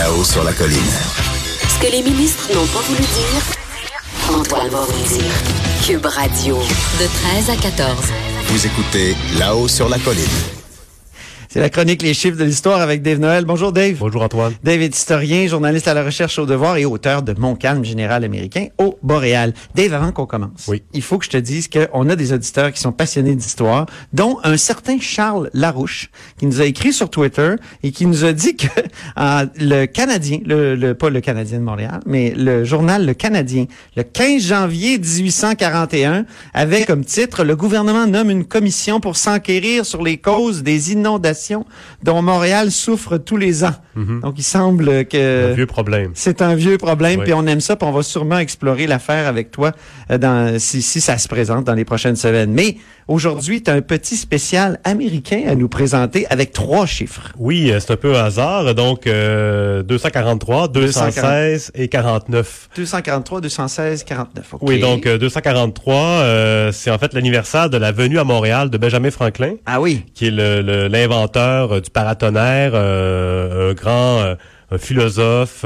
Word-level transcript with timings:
Là-haut 0.00 0.24
sur 0.24 0.42
la 0.42 0.54
colline. 0.54 0.78
Ce 1.68 1.78
que 1.78 1.92
les 1.92 2.00
ministres 2.00 2.48
n'ont 2.54 2.66
pas 2.68 2.80
voulu 2.80 3.00
dire, 3.00 4.34
Antoine 4.34 4.68
va 4.70 4.80
vous 4.80 5.08
dire. 5.14 5.30
Cube 5.84 6.06
Radio, 6.06 6.56
de 6.56 7.06
13 7.34 7.50
à 7.50 7.56
14. 7.56 7.96
Vous 8.46 8.66
écoutez 8.66 9.14
Là-haut 9.38 9.68
sur 9.68 9.90
la 9.90 9.98
colline. 9.98 10.59
C'est 11.52 11.58
la 11.58 11.68
chronique 11.68 12.02
Les 12.02 12.14
chiffres 12.14 12.36
de 12.38 12.44
l'histoire 12.44 12.80
avec 12.80 13.02
Dave 13.02 13.18
Noël. 13.18 13.44
Bonjour 13.44 13.72
Dave. 13.72 13.96
Bonjour 13.98 14.22
Antoine. 14.22 14.52
Dave 14.62 14.82
est 14.82 14.96
historien, 14.96 15.48
journaliste 15.48 15.88
à 15.88 15.94
la 15.94 16.04
recherche 16.04 16.38
au 16.38 16.46
devoir 16.46 16.76
et 16.76 16.84
auteur 16.84 17.22
de 17.24 17.34
Mon 17.36 17.56
calme 17.56 17.84
général 17.84 18.22
américain 18.22 18.66
au 18.78 18.96
Boréal. 19.02 19.52
Dave, 19.74 19.92
avant 19.94 20.12
qu'on 20.12 20.26
commence, 20.26 20.66
Oui. 20.68 20.84
il 20.92 21.02
faut 21.02 21.18
que 21.18 21.24
je 21.24 21.30
te 21.30 21.36
dise 21.36 21.66
qu'on 21.68 22.08
a 22.08 22.14
des 22.14 22.32
auditeurs 22.32 22.70
qui 22.70 22.80
sont 22.80 22.92
passionnés 22.92 23.34
d'histoire, 23.34 23.86
dont 24.12 24.38
un 24.44 24.56
certain 24.56 25.00
Charles 25.00 25.50
Larouche, 25.52 26.10
qui 26.38 26.46
nous 26.46 26.60
a 26.60 26.66
écrit 26.66 26.92
sur 26.92 27.10
Twitter 27.10 27.56
et 27.82 27.90
qui 27.90 28.06
nous 28.06 28.24
a 28.24 28.32
dit 28.32 28.54
que 28.54 28.68
euh, 29.18 29.46
le 29.58 29.86
Canadien, 29.86 30.38
le, 30.46 30.76
le- 30.76 30.94
pas 30.94 31.10
le 31.10 31.20
Canadien 31.20 31.58
de 31.58 31.64
Montréal, 31.64 31.98
mais 32.06 32.32
le 32.36 32.62
journal 32.62 33.04
Le 33.04 33.14
Canadien, 33.14 33.64
le 33.96 34.04
15 34.04 34.40
janvier 34.40 34.98
1841, 34.98 36.26
avait 36.54 36.84
comme 36.84 37.04
titre 37.04 37.42
«Le 37.44 37.56
gouvernement 37.56 38.06
nomme 38.06 38.30
une 38.30 38.44
commission 38.44 39.00
pour 39.00 39.16
s'enquérir 39.16 39.84
sur 39.84 40.04
les 40.04 40.16
causes 40.18 40.62
des 40.62 40.92
inondations 40.92 41.39
dont 42.02 42.22
Montréal 42.22 42.70
souffre 42.70 43.16
tous 43.18 43.36
les 43.36 43.64
ans. 43.64 43.74
Donc, 43.96 44.34
il 44.38 44.42
semble 44.42 45.04
que... 45.06 45.50
Un 45.50 45.54
vieux 45.54 45.66
problème. 45.66 46.12
C'est 46.14 46.40
un 46.42 46.54
vieux 46.54 46.78
problème, 46.78 47.20
puis 47.22 47.34
on 47.34 47.46
aime 47.46 47.60
ça, 47.60 47.76
puis 47.76 47.86
on 47.86 47.92
va 47.92 48.02
sûrement 48.02 48.38
explorer 48.38 48.86
l'affaire 48.86 49.26
avec 49.26 49.50
toi 49.50 49.72
euh, 50.10 50.16
dans, 50.16 50.58
si, 50.58 50.80
si 50.80 51.00
ça 51.02 51.18
se 51.18 51.28
présente 51.28 51.64
dans 51.64 51.74
les 51.74 51.84
prochaines 51.84 52.16
semaines. 52.16 52.50
Mais 52.52 52.76
aujourd'hui, 53.08 53.62
tu 53.62 53.70
as 53.70 53.74
un 53.74 53.82
petit 53.82 54.16
spécial 54.16 54.78
américain 54.84 55.42
à 55.48 55.54
nous 55.54 55.68
présenter 55.68 56.26
avec 56.30 56.52
trois 56.52 56.86
chiffres. 56.86 57.32
Oui, 57.38 57.70
euh, 57.70 57.78
c'est 57.80 57.92
un 57.92 57.96
peu 57.96 58.16
hasard. 58.16 58.74
Donc, 58.74 59.06
euh, 59.06 59.82
243, 59.82 60.68
216 60.68 61.72
et 61.74 61.88
49. 61.88 62.68
243, 62.76 63.40
216, 63.40 64.04
49. 64.04 64.54
OK. 64.54 64.60
Oui, 64.62 64.80
donc 64.80 65.06
euh, 65.06 65.18
243, 65.18 65.94
euh, 65.94 66.72
c'est 66.72 66.90
en 66.90 66.98
fait 66.98 67.12
l'anniversaire 67.12 67.68
de 67.70 67.76
la 67.76 67.92
venue 67.92 68.18
à 68.18 68.24
Montréal 68.24 68.70
de 68.70 68.78
Benjamin 68.78 69.10
Franklin, 69.10 69.54
Ah 69.66 69.80
oui. 69.80 70.04
qui 70.14 70.26
est 70.28 70.30
l'inventeur 70.30 71.29
euh, 71.36 71.80
du 71.80 71.90
paratonnerre, 71.90 72.72
euh, 72.74 73.70
un 73.70 73.74
grand 73.74 74.20
euh, 74.20 74.34
philosophe, 74.78 75.64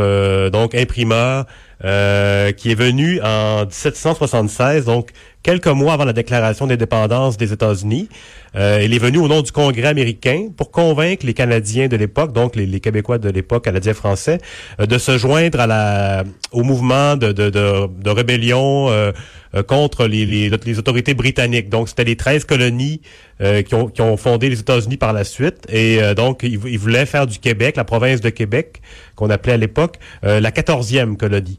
donc 0.51 0.75
imprimeur, 0.75 1.45
euh, 1.84 2.53
qui 2.53 2.70
est 2.70 2.77
venu 2.77 3.20
en 3.22 3.64
1776, 3.64 4.84
donc 4.84 5.11
quelques 5.44 5.67
mois 5.67 5.92
avant 5.92 6.05
la 6.05 6.12
déclaration 6.12 6.67
d'indépendance 6.67 7.36
des 7.36 7.53
États-Unis. 7.53 8.08
Euh, 8.56 8.80
il 8.83 8.94
est 8.94 8.98
venu 8.98 9.19
au 9.19 9.28
nom 9.28 9.42
du 9.42 9.53
Congrès 9.53 9.89
américain 9.89 10.48
pour 10.56 10.70
convaincre 10.70 11.27
les 11.27 11.34
Canadiens 11.34 11.89
de 11.89 11.97
l'époque, 11.97 12.33
donc 12.33 12.56
les, 12.56 12.67
les 12.67 12.80
Québécois 12.80 13.19
de 13.19 13.28
l'époque, 13.28 13.64
Canadiens-Français, 13.64 14.39
euh, 14.80 14.86
de 14.86 14.97
se 14.97 15.19
joindre 15.19 15.61
à 15.61 15.67
la, 15.67 16.25
au 16.52 16.62
mouvement 16.62 17.17
de, 17.17 17.33
de, 17.33 17.50
de, 17.50 17.89
de 18.00 18.11
rébellion 18.11 18.89
euh, 18.89 19.12
euh, 19.55 19.62
contre 19.62 20.06
les, 20.06 20.25
les, 20.25 20.50
les 20.50 20.78
autorités 20.78 21.14
britanniques. 21.14 21.69
Donc, 21.69 21.89
c'était 21.89 22.05
les 22.05 22.17
13 22.17 22.45
colonies 22.45 23.00
euh, 23.41 23.62
qui, 23.62 23.75
ont, 23.75 23.89
qui 23.89 24.00
ont 24.02 24.17
fondé 24.17 24.48
les 24.48 24.61
États-Unis 24.61 24.97
par 24.97 25.12
la 25.12 25.25
suite. 25.25 25.67
Et 25.69 26.00
donc, 26.14 26.41
ils, 26.45 26.61
ils 26.67 26.78
voulaient 26.78 27.06
faire 27.06 27.27
du 27.27 27.39
Québec, 27.39 27.77
la 27.77 27.84
province 27.84 28.20
de 28.20 28.30
Québec, 28.30 28.80
qu'on 29.17 29.30
appelait 29.30 29.55
à 29.55 29.56
l'époque, 29.56 29.97
la 30.22 30.50
14e 30.50 31.17
colonie. 31.17 31.58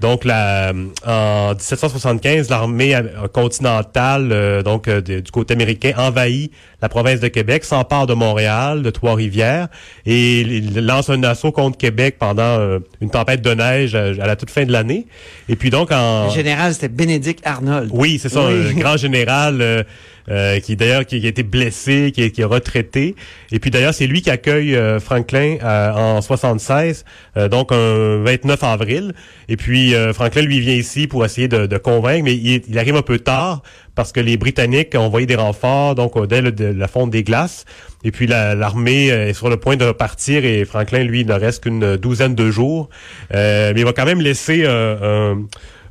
Donc, 0.00 0.24
la, 0.24 0.72
en 1.06 1.54
1775, 1.54 2.50
l'armée 2.50 2.94
continentale, 3.32 4.28
euh, 4.30 4.62
donc 4.62 4.88
euh, 4.88 5.00
du 5.00 5.30
côté 5.32 5.54
américain, 5.54 5.92
envahit 5.96 6.52
la 6.82 6.88
province 6.90 7.20
de 7.20 7.28
Québec, 7.28 7.64
s'empare 7.64 8.06
de 8.06 8.12
Montréal, 8.12 8.82
de 8.82 8.90
Trois-Rivières, 8.90 9.68
et 10.04 10.40
il 10.40 10.84
lance 10.84 11.08
un 11.08 11.22
assaut 11.22 11.50
contre 11.52 11.78
Québec 11.78 12.16
pendant 12.18 12.42
euh, 12.42 12.78
une 13.00 13.10
tempête 13.10 13.40
de 13.40 13.54
neige 13.54 13.94
à, 13.94 14.04
à 14.08 14.26
la 14.26 14.36
toute 14.36 14.50
fin 14.50 14.64
de 14.64 14.72
l'année. 14.72 15.06
Et 15.48 15.56
puis 15.56 15.70
donc, 15.70 15.90
en... 15.92 16.26
Le 16.26 16.32
général, 16.34 16.74
c'était 16.74 16.88
Bénédicte 16.88 17.40
Arnold. 17.46 17.88
Oui, 17.92 18.18
c'est 18.20 18.28
ça, 18.28 18.46
Oui. 18.46 18.68
un 18.70 18.78
grand 18.78 18.96
général 18.98 19.62
euh, 19.62 19.82
euh, 20.28 20.58
qui 20.60 20.74
d'ailleurs 20.76 21.06
qui, 21.06 21.20
qui 21.20 21.26
a 21.26 21.28
été 21.28 21.44
blessé, 21.44 22.10
qui 22.12 22.22
est, 22.24 22.30
qui 22.30 22.40
est 22.40 22.44
retraité. 22.44 23.14
Et 23.52 23.60
puis 23.60 23.70
d'ailleurs, 23.70 23.94
c'est 23.94 24.06
lui 24.08 24.22
qui 24.22 24.30
accueille 24.30 24.74
euh, 24.74 24.98
Franklin 25.00 25.56
euh, 25.62 25.92
en 25.92 26.20
76, 26.20 27.04
euh, 27.36 27.48
donc 27.48 27.70
un 27.72 28.22
29 28.24 28.62
avril. 28.64 29.14
Et 29.48 29.56
puis 29.56 29.85
euh, 29.94 30.12
Franklin 30.12 30.42
lui 30.42 30.60
vient 30.60 30.74
ici 30.74 31.06
pour 31.06 31.24
essayer 31.24 31.48
de, 31.48 31.76
convaincre, 31.78 32.24
mais 32.24 32.34
il, 32.34 32.78
arrive 32.78 32.96
un 32.96 33.02
peu 33.02 33.18
tard 33.18 33.62
parce 33.94 34.12
que 34.12 34.20
les 34.20 34.36
Britanniques 34.36 34.94
ont 34.94 35.00
envoyé 35.00 35.26
des 35.26 35.36
renforts 35.36 35.94
donc 35.94 36.16
euh, 36.16 36.26
dès 36.26 36.42
de 36.42 36.64
la 36.64 36.88
fonte 36.88 37.10
des 37.10 37.22
glaces. 37.22 37.64
Et 38.04 38.10
puis 38.10 38.26
la- 38.26 38.54
l'armée 38.54 39.10
euh, 39.10 39.28
est 39.28 39.34
sur 39.34 39.48
le 39.48 39.56
point 39.56 39.76
de 39.76 39.84
repartir 39.84 40.44
et 40.44 40.64
Franklin 40.64 41.04
lui 41.04 41.24
ne 41.24 41.34
reste 41.34 41.62
qu'une 41.64 41.96
douzaine 41.96 42.34
de 42.34 42.50
jours, 42.50 42.88
mais 43.32 43.72
il 43.76 43.84
va 43.84 43.92
quand 43.92 44.04
même 44.04 44.20
laisser 44.20 44.66
un 44.66 45.44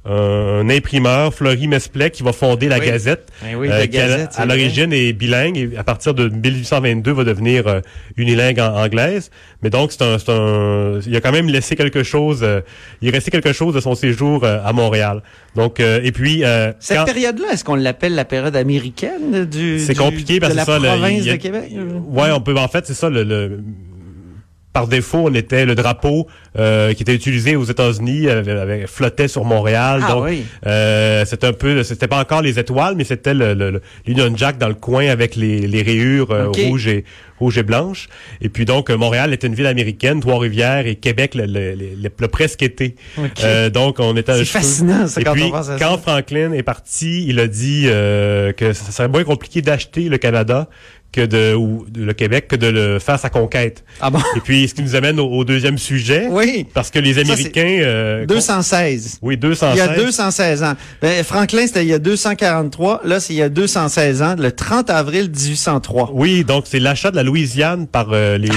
un 0.06 0.70
imprimeur, 0.70 1.34
Fleury 1.34 1.68
Mesplet, 1.68 2.12
qui 2.12 2.22
va 2.24 2.32
fonder 2.32 2.68
la 2.68 2.78
Oui. 2.80 2.86
Gazette, 2.86 3.28
Ben 3.42 3.56
oui, 3.56 3.68
euh, 3.68 3.78
la 3.80 3.88
qui 3.88 3.98
Gazette, 3.98 4.30
à, 4.36 4.46
l'origine 4.46 4.94
est 4.94 5.14
bilingue 5.14 5.58
et 5.58 5.78
à 5.78 5.84
partir 5.84 6.14
de 6.14 6.30
1822 6.30 7.12
va 7.12 7.24
devenir 7.24 7.68
euh, 7.68 7.80
unilingue 8.16 8.60
en 8.60 8.76
anglaise. 8.76 9.32
Mais 9.64 9.70
donc 9.70 9.92
c'est 9.92 10.04
un, 10.04 10.18
un, 10.28 11.00
il 11.06 11.16
a 11.16 11.22
quand 11.22 11.32
même 11.32 11.48
laissé 11.48 11.76
quelque 11.76 12.04
chose, 12.04 12.42
euh, 12.44 12.62
il 13.02 13.08
est 13.08 13.12
resté 13.12 13.32
quelque 13.32 13.52
chose 13.54 13.74
de 13.74 13.80
son 13.80 13.96
séjour 13.96 14.44
euh, 14.44 14.60
à 14.64 14.74
Montréal. 14.74 15.22
Donc 15.56 15.80
euh, 15.80 16.00
et 16.04 16.12
puis 16.12 16.44
euh, 16.44 16.72
Cette 16.80 16.98
quand- 16.98 17.06
période-là, 17.06 17.48
est-ce 17.54 17.64
qu'on 17.64 17.76
l'appelle 17.76 18.14
la 18.16 18.26
période 18.26 18.56
américaine 18.56 19.46
du 19.46 19.80
c'est 19.80 19.96
compliqué 19.96 20.40
parce 20.40 20.54
de 20.54 20.60
que 20.60 20.66
ça, 20.66 20.78
province 20.80 21.28
a- 21.28 21.32
de 21.32 21.36
Québec? 21.38 21.72
Ouais, 22.10 22.32
on 22.32 22.42
peut 22.42 22.56
en 22.58 22.68
fait 22.68 22.86
c'est 22.86 22.94
ça 22.94 23.10
le, 23.10 23.24
le- 23.24 23.60
par 24.76 24.88
défaut, 24.90 25.20
on 25.30 25.34
était 25.34 25.66
le 25.66 25.74
drapeau 25.74 26.28
euh, 26.60 26.94
qui 26.94 27.04
était 27.04 27.16
utilisé 27.16 27.56
aux 27.56 27.64
États-Unis, 27.64 28.28
euh, 28.28 28.62
avait- 28.62 28.88
flottait 28.88 29.30
sur 29.30 29.46
Montréal. 29.46 30.02
Ah 30.06 30.12
donc, 30.12 30.26
oui. 30.26 30.44
euh, 30.68 31.24
c'était 31.26 31.48
un 31.48 31.54
peu, 31.54 31.82
c'était 31.84 32.08
pas 32.10 32.20
encore 32.20 32.42
les 32.42 32.60
étoiles, 32.60 32.96
mais 32.98 33.06
c'était 33.06 33.34
le, 33.34 33.54
le, 33.54 33.72
le- 33.72 33.82
l'Union 34.06 34.30
Jack 34.36 34.58
dans 34.58 34.68
le 34.68 34.74
coin 34.74 35.08
avec 35.08 35.38
les, 35.38 35.66
les 35.66 35.82
rayures 35.82 36.32
euh, 36.32 36.50
rouges 36.50 36.88
et 36.88 37.06
rouges 37.40 37.58
et 37.58 37.64
blanches. 37.64 38.10
Et 38.42 38.50
puis 38.50 38.66
donc 38.66 38.90
Montréal 38.90 39.32
était 39.34 39.48
une 39.48 39.56
ville 39.56 39.66
américaine, 39.66 40.20
Trois-Rivières 40.20 40.86
et 40.88 40.96
Québec 40.96 41.36
le, 41.36 41.46
le, 41.46 41.74
le- 41.76 42.12
le 42.20 42.28
presque 42.28 42.62
été. 42.62 42.96
Euh, 43.44 43.70
donc 43.70 44.00
on 44.00 44.16
était. 44.18 44.36
C'est 44.40 44.46
fascinant, 44.46 45.08
ça, 45.08 45.22
Et 45.22 45.24
quand 45.24 45.34
puis 45.34 45.44
on 45.44 45.52
pense 45.52 45.70
à 45.70 45.78
ça. 45.78 45.86
quand 45.86 45.98
Franklin 46.00 46.52
est 46.52 46.64
parti, 46.64 47.26
il 47.28 47.40
a 47.40 47.48
dit 47.48 47.86
euh, 47.88 48.52
que 48.52 48.74
ça 48.74 48.92
serait 48.92 49.08
moins 49.08 49.24
compliqué 49.24 49.62
d'acheter 49.62 50.10
le 50.10 50.18
Canada 50.18 50.68
que 51.16 51.26
de 51.26 51.54
ou 51.56 51.86
de- 51.90 52.04
le 52.04 52.14
Québec 52.14 52.48
que 52.50 52.56
de 52.58 52.68
le 52.68 53.00
faire 53.00 53.18
sa 53.18 53.30
conquête. 53.30 53.84
Ah 54.02 54.10
bon? 54.10 54.20
Et 54.36 54.42
puis 54.42 54.68
ce 54.68 54.74
qui 54.74 54.82
nous 54.82 54.96
amène 54.96 55.20
au, 55.20 55.28
au 55.28 55.46
deuxième 55.46 55.78
sujet, 55.78 56.28
Oui. 56.30 56.66
parce 56.74 56.92
que 56.92 57.00
les 57.00 57.14
Ça, 57.14 57.22
Américains, 57.22 57.78
euh, 57.82 58.26
216. 58.26 59.20
oui 59.22 59.38
216, 59.38 59.76
Il 59.76 59.80
y 59.80 59.82
a 59.82 59.96
216 59.96 60.64
ans. 60.64 60.74
Ben, 61.02 61.24
Franklin, 61.24 61.66
c'était 61.68 61.84
il 61.84 61.88
y 61.90 61.94
a 61.94 62.00
243. 62.00 63.02
Là, 63.06 63.20
c'est 63.20 63.34
il 63.34 63.38
y 63.38 63.42
a 63.42 63.50
216 63.50 64.22
ans, 64.22 64.36
le 64.38 64.52
30 64.52 64.90
avril 64.90 65.30
1803. 65.32 66.12
Oui, 66.14 66.44
donc 66.44 66.66
c'est 66.68 66.80
l'achat 66.80 67.12
de 67.12 67.16
la 67.16 67.24
Louisiane 67.24 67.88
par 67.88 68.08
euh, 68.12 68.38
les, 68.38 68.50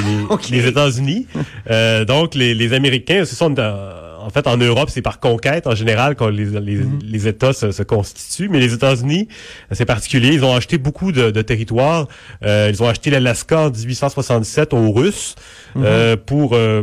les, 0.50 0.66
États-Unis. 0.68 1.26
Euh, 1.70 2.04
donc 2.04 2.34
les, 2.34 2.54
les 2.54 2.72
Américains, 2.72 3.24
ce 3.24 3.36
sont 3.36 3.54
euh, 3.58 4.07
en 4.28 4.30
fait 4.30 4.46
en 4.46 4.58
Europe, 4.58 4.90
c'est 4.90 5.00
par 5.00 5.20
conquête 5.20 5.66
en 5.66 5.74
général 5.74 6.14
quand 6.14 6.28
les, 6.28 6.44
les, 6.60 6.76
Mhm. 6.76 6.98
les 7.02 7.26
États 7.26 7.54
se, 7.54 7.70
se 7.72 7.82
constituent. 7.82 8.50
Mais 8.50 8.60
les 8.60 8.74
États-Unis, 8.74 9.26
c'est 9.72 9.86
particulier. 9.86 10.28
Ils 10.34 10.44
ont 10.44 10.54
acheté 10.54 10.76
beaucoup 10.76 11.12
de, 11.12 11.30
de 11.30 11.42
territoires. 11.42 12.06
Euh, 12.44 12.68
ils 12.70 12.82
ont 12.82 12.88
acheté 12.88 13.08
l'Alaska 13.10 13.58
en 13.68 13.70
1867 13.70 14.74
aux 14.74 14.92
Russes 14.92 15.34
Mhm. 15.74 15.82
euh, 15.84 16.16
pour 16.16 16.54
euh, 16.54 16.82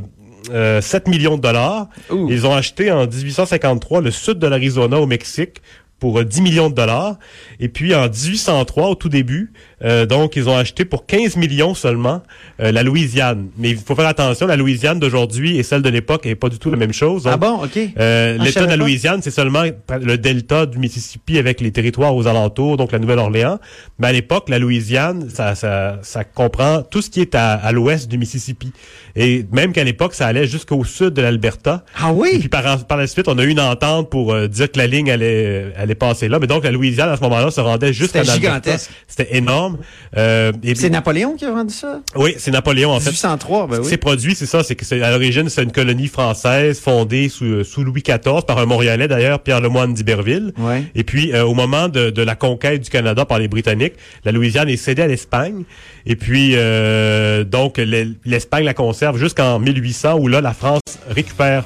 euh, 0.52 0.82
7 0.82 1.08
millions 1.08 1.38
de 1.38 1.42
dollars. 1.42 1.88
Ouh. 2.12 2.28
Ils 2.32 2.46
ont 2.48 2.54
acheté 2.56 2.92
en 2.92 3.06
1853 3.08 4.02
le 4.02 4.12
sud 4.12 4.40
de 4.40 4.48
l'Arizona 4.48 4.98
au 5.00 5.06
Mexique 5.08 5.62
pour 6.06 6.20
euh, 6.20 6.24
10 6.24 6.42
millions 6.42 6.70
de 6.70 6.76
dollars. 6.76 7.16
Et 7.60 7.68
puis 7.68 7.96
en 7.96 8.04
1803, 8.08 8.90
au 8.90 8.96
tout 8.96 9.10
début, 9.10 9.52
euh, 9.84 10.06
donc 10.06 10.36
ils 10.36 10.48
ont 10.48 10.56
acheté 10.56 10.86
pour 10.86 11.08
15 11.08 11.36
millions 11.36 11.74
seulement 11.74 12.22
euh, 12.60 12.72
la 12.72 12.84
Louisiane. 12.84 13.48
Mais 13.58 13.72
il 13.72 13.78
faut 13.78 13.96
faire 13.96 14.06
attention, 14.06 14.46
la 14.46 14.56
Louisiane 14.56 15.00
d'aujourd'hui 15.00 15.58
et 15.58 15.64
celle 15.64 15.82
de 15.82 15.90
l'époque 15.90 16.26
n'est 16.26 16.36
pas 16.36 16.50
du 16.50 16.60
tout 16.60 16.70
la 16.70 16.78
même 16.78 16.94
chose. 16.94 17.24
Ah 17.26 17.38
bon, 17.38 17.64
OK. 17.64 17.76
euh, 17.98 18.38
Ah, 18.40 18.44
L'État 18.44 18.66
de 18.66 18.70
la. 18.70 18.76
Louisiane, 18.76 19.22
c'est 19.24 19.32
seulement 19.32 19.64
le 20.00 20.18
delta 20.20 20.68
du 20.68 20.78
Mississippi 20.78 21.40
avec 21.40 21.60
les 21.60 21.72
territoires 21.72 22.16
aux 22.16 22.28
alentours, 22.28 22.78
donc 22.78 22.92
la 22.92 23.00
Nouvelle-Orléans. 23.00 23.58
Mais 23.98 24.08
à 24.08 24.12
l'époque, 24.12 24.48
la 24.50 24.60
Louisiane, 24.60 25.28
ça, 25.34 25.56
ça, 25.56 25.98
ça 26.04 26.24
comprend 26.24 26.84
tout 26.84 27.02
ce 27.02 27.10
qui 27.10 27.22
est 27.22 27.34
à, 27.34 27.54
à 27.54 27.72
l'ouest 27.72 28.08
du 28.12 28.20
Mississippi. 28.20 28.72
Et 29.16 29.46
même 29.52 29.72
qu'à 29.74 29.84
l'époque, 29.84 30.14
ça 30.14 30.28
allait 30.28 30.46
jusqu'au 30.46 30.84
sud 30.84 31.10
de 31.16 31.22
l'Alberta. 31.24 31.84
Ah 32.00 32.10
Et 32.12 32.14
oui? 32.14 32.38
puis 32.40 32.50
par, 32.50 32.86
par 32.86 32.98
la 32.98 33.08
suite, 33.08 33.28
on 33.28 33.38
a 33.40 33.44
eu 33.44 33.50
une 33.50 33.60
entente 33.60 34.10
pour 34.12 34.34
euh, 34.34 34.48
dire 34.48 34.70
que 34.72 34.78
la 34.78 34.88
ligne 34.88 35.10
allait, 35.10 35.72
allait 35.78 35.95
passer 35.96 36.28
là. 36.28 36.40
Mais 36.40 36.48
donc 36.48 36.64
la 36.64 36.72
Louisiane, 36.72 37.10
à 37.10 37.18
ce 37.18 37.22
moment-là, 37.22 37.52
se 37.52 37.62
rendait 37.62 37.94
jusqu'à 37.94 38.24
C'était 38.24 38.36
gigantesque. 38.40 38.90
C'était 39.08 39.36
énorme. 39.38 39.78
Euh, 40.18 40.52
C'est 40.76 40.90
Napoléon 40.90 41.36
qui 41.36 41.46
a 41.46 41.52
vendu 41.52 41.74
ça? 41.74 42.02
oui, 42.16 42.36
c'est 42.38 42.52
Napoléon 42.52 42.92
en 42.92 43.00
fait. 43.00 43.10
1803, 43.12 43.68
ben 43.68 43.76
Ce 43.76 43.80
qui 43.80 43.86
oui. 43.86 43.90
s'est 43.92 43.98
produit, 43.98 44.36
c'est 44.36 44.46
ça, 44.46 44.64
c'est 44.64 44.76
que 44.76 44.86
c'est 44.86 45.02
à 45.02 45.12
l'origine, 45.12 45.50
c'est 45.50 45.64
une 45.64 45.72
colonie 45.72 46.08
française 46.08 46.80
fondée 46.80 47.30
sous, 47.30 47.64
sous 47.64 47.84
Louis 47.84 48.02
XIV 48.04 48.44
par 48.48 48.58
un 48.60 48.66
Montréalais 48.66 49.08
d'ailleurs, 49.08 49.40
Pierre 49.40 49.62
Lemoine 49.62 49.94
d'Iberville. 49.94 50.54
Ouais. 50.58 50.84
Et 50.96 51.04
puis 51.04 51.34
euh, 51.34 51.44
au 51.46 51.54
moment 51.54 51.88
de, 51.90 52.10
de 52.10 52.22
la 52.22 52.36
conquête 52.36 52.82
du 52.82 52.90
Canada 52.90 53.26
par 53.26 53.40
les 53.40 53.48
Britanniques, 53.48 53.94
la 54.24 54.32
Louisiane 54.32 54.70
est 54.70 54.78
cédée 54.78 55.02
à 55.02 55.08
l'Espagne. 55.08 55.64
Et 56.06 56.16
puis 56.16 56.52
euh, 56.56 57.44
donc 57.44 57.78
l'E- 57.78 58.16
l'Espagne 58.26 58.66
la 58.66 58.74
conserve 58.74 59.18
jusqu'en 59.18 59.60
1800 59.60 60.18
où 60.20 60.28
là 60.28 60.42
la 60.42 60.54
France 60.54 60.82
récupère 61.10 61.66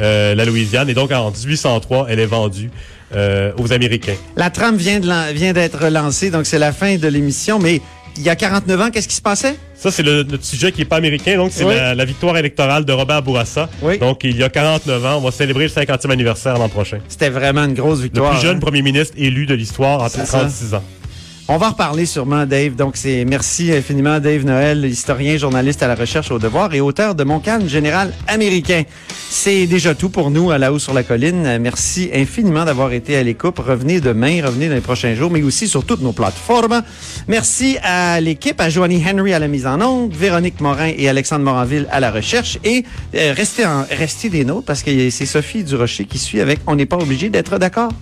euh, 0.00 0.34
la 0.34 0.44
Louisiane. 0.44 0.88
Et 0.88 0.94
donc, 0.94 1.10
en 1.10 1.30
1803, 1.32 2.06
elle 2.08 2.20
est 2.20 2.26
vendue 2.26 2.70
euh, 3.14 3.52
aux 3.58 3.72
Américains. 3.72 4.14
La 4.36 4.50
trame 4.50 4.76
vient 4.76 5.00
d'être 5.00 5.78
relancée, 5.84 6.30
donc 6.30 6.46
c'est 6.46 6.58
la 6.58 6.72
fin 6.72 6.96
de 6.96 7.08
l'émission. 7.08 7.58
Mais 7.58 7.80
il 8.16 8.22
y 8.22 8.28
a 8.30 8.36
49 8.36 8.80
ans, 8.80 8.90
qu'est-ce 8.90 9.06
qui 9.08 9.14
se 9.14 9.22
passait? 9.22 9.56
Ça, 9.76 9.90
c'est 9.92 10.02
le, 10.02 10.24
notre 10.24 10.44
sujet 10.44 10.72
qui 10.72 10.82
est 10.82 10.84
pas 10.84 10.96
américain. 10.96 11.36
Donc, 11.36 11.50
c'est 11.54 11.62
Oui. 11.64 11.74
la, 11.74 11.94
la 11.94 12.04
victoire 12.04 12.36
électorale 12.36 12.84
de 12.84 12.92
Robert 12.92 13.22
Bourassa. 13.22 13.68
Oui. 13.80 13.98
Donc, 13.98 14.24
il 14.24 14.36
y 14.36 14.42
a 14.42 14.48
49 14.48 15.06
ans, 15.06 15.16
on 15.18 15.20
va 15.20 15.30
célébrer 15.30 15.64
le 15.64 15.70
50e 15.70 16.10
anniversaire 16.10 16.58
l'an 16.58 16.68
prochain. 16.68 16.98
C'était 17.08 17.28
vraiment 17.30 17.64
une 17.64 17.74
grosse 17.74 17.98
Le 17.98 18.04
victoire. 18.04 18.32
plus 18.32 18.42
jeune 18.42 18.56
hein? 18.56 18.60
premier 18.60 18.82
ministre 18.82 19.14
élu 19.16 19.46
de 19.46 19.54
l'histoire 19.54 20.02
en 20.02 20.08
C'est 20.08 20.26
ça. 20.26 20.38
36 20.40 20.74
ans. 20.74 20.82
On 21.50 21.56
va 21.56 21.70
reparler 21.70 22.04
sûrement, 22.04 22.44
Dave. 22.44 22.76
Donc, 22.76 22.98
c'est 22.98 23.24
merci 23.24 23.72
infiniment, 23.72 24.20
Dave 24.20 24.44
Noël, 24.44 24.84
historien, 24.84 25.38
journaliste 25.38 25.82
à 25.82 25.88
la 25.88 25.94
recherche 25.94 26.30
au 26.30 26.38
devoir 26.38 26.74
et 26.74 26.82
auteur 26.82 27.14
de 27.14 27.24
Mon 27.24 27.40
Canne 27.40 27.66
général 27.66 28.12
américain. 28.26 28.82
C'est 29.30 29.66
déjà 29.66 29.94
tout 29.94 30.10
pour 30.10 30.30
nous 30.30 30.50
à 30.50 30.58
la 30.58 30.74
haut 30.74 30.78
sur 30.78 30.92
la 30.92 31.02
colline. 31.02 31.56
Merci 31.58 32.10
infiniment 32.12 32.66
d'avoir 32.66 32.92
été 32.92 33.16
à 33.16 33.22
l'écoute. 33.22 33.60
Revenez 33.60 34.02
demain, 34.02 34.42
revenez 34.44 34.68
dans 34.68 34.74
les 34.74 34.82
prochains 34.82 35.14
jours, 35.14 35.30
mais 35.30 35.42
aussi 35.42 35.68
sur 35.68 35.86
toutes 35.86 36.02
nos 36.02 36.12
plateformes. 36.12 36.82
Merci 37.28 37.78
à 37.82 38.20
l'équipe, 38.20 38.60
à 38.60 38.68
Joanie 38.68 39.02
Henry 39.02 39.32
à 39.32 39.38
la 39.38 39.48
mise 39.48 39.66
en 39.66 39.80
onde, 39.80 40.12
Véronique 40.12 40.60
Morin 40.60 40.92
et 40.94 41.08
Alexandre 41.08 41.46
Moranville 41.46 41.88
à 41.90 41.98
la 41.98 42.10
recherche. 42.10 42.58
Et 42.62 42.84
euh, 43.14 43.32
restez, 43.34 43.64
en, 43.64 43.86
restez 43.90 44.28
des 44.28 44.44
nôtres 44.44 44.66
parce 44.66 44.82
que 44.82 45.08
c'est 45.08 45.24
Sophie 45.24 45.64
Durocher 45.64 46.04
qui 46.04 46.18
suit 46.18 46.42
avec 46.42 46.60
On 46.66 46.76
n'est 46.76 46.84
pas 46.84 46.98
obligé 46.98 47.30
d'être 47.30 47.58
d'accord. 47.58 47.92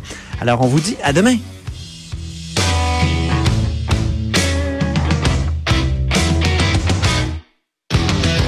Alors, 0.41 0.63
on 0.63 0.67
vous 0.67 0.81
dit 0.81 0.97
à 1.05 1.13
demain. 1.13 1.37